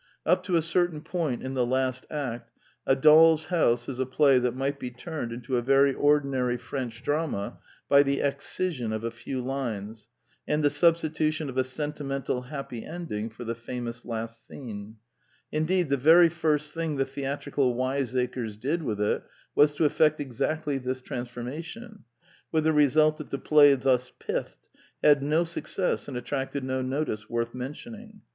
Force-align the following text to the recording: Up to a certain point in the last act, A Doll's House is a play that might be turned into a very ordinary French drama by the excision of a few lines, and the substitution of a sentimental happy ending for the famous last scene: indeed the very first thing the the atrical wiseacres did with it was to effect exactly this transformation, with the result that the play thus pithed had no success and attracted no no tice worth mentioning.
Up 0.25 0.41
to 0.45 0.55
a 0.55 0.63
certain 0.63 1.01
point 1.01 1.43
in 1.43 1.53
the 1.53 1.63
last 1.63 2.07
act, 2.09 2.51
A 2.87 2.95
Doll's 2.95 3.45
House 3.53 3.87
is 3.87 3.99
a 3.99 4.05
play 4.07 4.39
that 4.39 4.55
might 4.55 4.79
be 4.79 4.89
turned 4.89 5.31
into 5.31 5.57
a 5.57 5.61
very 5.61 5.93
ordinary 5.93 6.57
French 6.57 7.03
drama 7.03 7.59
by 7.87 8.01
the 8.01 8.19
excision 8.19 8.93
of 8.93 9.03
a 9.03 9.11
few 9.11 9.43
lines, 9.43 10.07
and 10.47 10.63
the 10.63 10.71
substitution 10.71 11.49
of 11.49 11.57
a 11.59 11.63
sentimental 11.63 12.41
happy 12.41 12.83
ending 12.83 13.29
for 13.29 13.43
the 13.43 13.53
famous 13.53 14.03
last 14.03 14.47
scene: 14.47 14.95
indeed 15.51 15.91
the 15.91 15.97
very 15.97 16.29
first 16.29 16.73
thing 16.73 16.95
the 16.95 17.03
the 17.05 17.21
atrical 17.21 17.75
wiseacres 17.75 18.57
did 18.57 18.81
with 18.81 18.99
it 18.99 19.23
was 19.53 19.75
to 19.75 19.85
effect 19.85 20.19
exactly 20.19 20.79
this 20.79 20.99
transformation, 20.99 22.05
with 22.51 22.63
the 22.63 22.73
result 22.73 23.17
that 23.17 23.29
the 23.29 23.37
play 23.37 23.75
thus 23.75 24.09
pithed 24.19 24.67
had 25.03 25.21
no 25.21 25.43
success 25.43 26.07
and 26.07 26.17
attracted 26.17 26.63
no 26.63 26.81
no 26.81 27.05
tice 27.05 27.29
worth 27.29 27.53
mentioning. 27.53 28.21